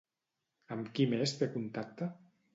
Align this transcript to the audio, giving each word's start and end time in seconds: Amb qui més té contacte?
Amb 0.75 0.89
qui 0.99 1.07
més 1.13 1.35
té 1.43 1.51
contacte? 1.59 2.11